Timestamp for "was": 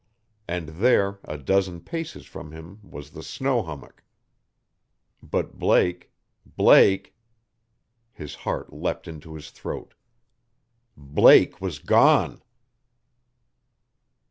2.81-3.11, 11.61-11.77